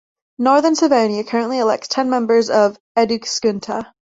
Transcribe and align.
Northern 0.39 0.73
Savonia 0.73 1.27
currently 1.27 1.59
elects 1.59 1.87
ten 1.87 2.09
members 2.09 2.49
of 2.49 2.73
the 2.95 3.03
"Eduskunta". 3.05 3.91